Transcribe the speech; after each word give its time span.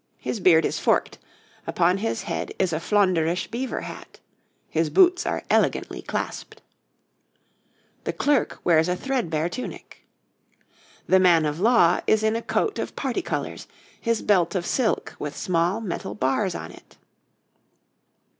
His 0.17 0.39
beard 0.39 0.65
is 0.65 0.79
forked; 0.79 1.19
upon 1.67 1.99
his 1.99 2.23
head 2.23 2.53
is 2.57 2.73
a 2.73 2.79
Flaunderish 2.79 3.51
beaver 3.51 3.81
hat. 3.81 4.19
His 4.67 4.89
boots 4.89 5.27
are 5.27 5.43
elegantly 5.47 6.01
clasped. 6.01 6.59
THE 8.05 8.11
CLERK 8.13 8.57
wears 8.63 8.89
a 8.89 8.95
threadbare 8.95 9.47
tunic. 9.47 10.03
[Illustration: 10.03 11.05
{The 11.05 11.19
man 11.19 11.45
of 11.45 11.59
law}] 11.59 11.69
THE 11.69 11.69
MAN 11.69 11.89
OF 11.99 11.99
LAW 11.99 12.01
is 12.13 12.23
in 12.23 12.35
a 12.35 12.41
coat 12.41 12.79
of 12.79 12.95
parti 12.95 13.21
colours, 13.21 13.67
his 13.99 14.23
belt 14.23 14.55
of 14.55 14.65
silk 14.65 15.15
with 15.19 15.37
small 15.37 15.79
metal 15.81 16.15
bars 16.15 16.55
on 16.55 16.71
it. 16.71 16.97